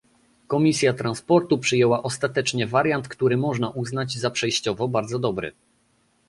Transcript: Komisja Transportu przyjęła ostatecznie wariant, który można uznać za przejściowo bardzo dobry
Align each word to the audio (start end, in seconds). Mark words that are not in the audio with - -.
Komisja 0.47 0.93
Transportu 0.93 1.57
przyjęła 1.57 2.03
ostatecznie 2.03 2.67
wariant, 2.67 3.07
który 3.07 3.37
można 3.37 3.69
uznać 3.69 4.17
za 4.17 4.31
przejściowo 4.31 4.87
bardzo 4.87 5.19
dobry 5.19 5.51